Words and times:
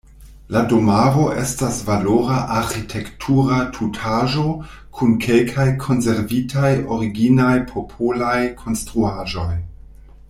La 0.53 0.61
domaro 0.69 1.25
estas 1.41 1.75
valora 1.89 2.37
arĥitektura 2.61 3.59
tutaĵo 3.75 4.47
kun 5.01 5.13
kelkaj 5.27 5.67
konservitaj 5.85 6.73
originaj 6.97 7.55
popolaj 7.75 8.37
konstruaĵoj. 8.65 9.51